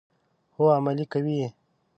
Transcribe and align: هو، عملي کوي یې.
هو، 0.55 0.65
عملي 0.77 1.05
کوي 1.13 1.33
یې. 1.41 1.49